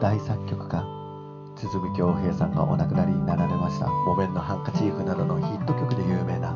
[0.00, 0.84] 大作曲家
[1.56, 6.54] 堤恭平さんがお亡くなりになられました「木綿のハンカチーフ」などのヒット曲で有名な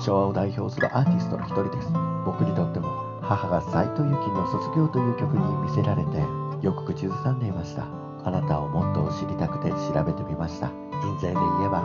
[0.00, 1.92] 昭和を代表するアーティストの一人です。
[2.24, 2.88] 僕にとっても
[3.20, 6.24] 母が斎藤由貴の「卒業」という曲に見せられて
[6.62, 7.84] よく口ずさんでいました。
[8.24, 10.68] あなたをもっと知りたくて調べてみました。
[11.04, 11.82] 印税で言えば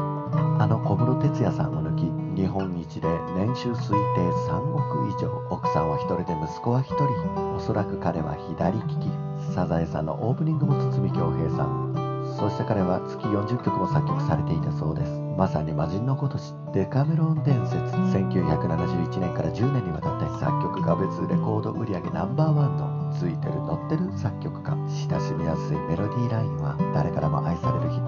[0.59, 9.07] あの小室哲哉さんを抜き日本一で年収推定3億以上奥さんは1人で息子は1人おそらく彼は左利き
[9.55, 11.95] サザエさんのオープニングも堤恭平さん。
[12.35, 15.11] そして彼は月40曲も作曲されていたそうです。
[15.37, 17.79] まさに魔人のことしデカメロン伝説。
[18.11, 24.75] 1971年から10年にわたって作曲が別レコード売上ナンバーワンのついてる乗ってる作曲家。
[25.07, 28.01] 親しみやすいメロディーラインは誰からも愛されるヒ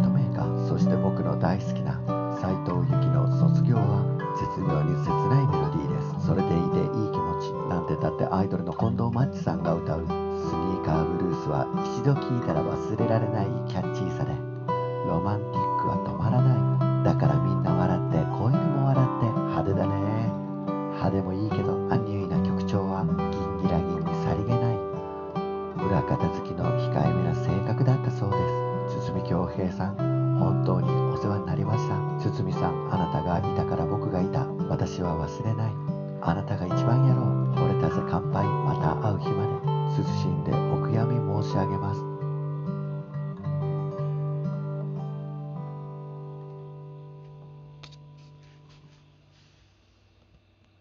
[8.38, 11.66] アイドルの近藤真知さんが歌うスニーカーブルースは
[11.98, 14.30] 一度聴いたら忘れられないキャッチーさで
[15.10, 17.04] ロマンティックは止まらない。
[17.04, 20.30] だからみんな笑って子犬も笑って派手だね。
[21.02, 24.77] 派手もいいけどアニュイな曲調はギンギラギンにさりげない。
[25.82, 28.38] 裏方好きの控えめな性格だったそうで
[29.02, 29.10] す。
[29.10, 29.98] 堤恭平さん
[30.38, 31.98] 本当にお世話になりました。
[32.21, 34.46] 堤さんあなたがいたから僕がいた。
[34.70, 35.96] 私は忘れない。
[36.21, 37.26] あなたが一番やろう。
[37.55, 38.57] 惚れたぜ乾杯。